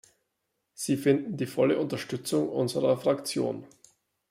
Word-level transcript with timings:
Sie 0.73 0.97
finden 0.97 1.37
die 1.37 1.45
volle 1.45 1.77
Unterstützung 1.77 2.49
unserer 2.49 2.97
Fraktion. 2.97 3.65